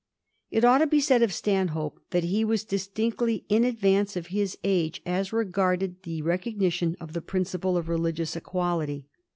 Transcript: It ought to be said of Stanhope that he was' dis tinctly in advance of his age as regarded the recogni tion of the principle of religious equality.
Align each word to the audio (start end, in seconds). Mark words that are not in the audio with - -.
It 0.49 0.65
ought 0.65 0.79
to 0.79 0.87
be 0.87 0.99
said 0.99 1.21
of 1.21 1.31
Stanhope 1.31 1.99
that 2.09 2.23
he 2.23 2.43
was' 2.43 2.63
dis 2.63 2.87
tinctly 2.87 3.43
in 3.49 3.63
advance 3.63 4.15
of 4.15 4.27
his 4.33 4.57
age 4.63 4.99
as 5.05 5.31
regarded 5.31 6.01
the 6.01 6.23
recogni 6.23 6.71
tion 6.71 6.97
of 6.99 7.13
the 7.13 7.21
principle 7.21 7.77
of 7.77 7.87
religious 7.87 8.35
equality. 8.35 9.05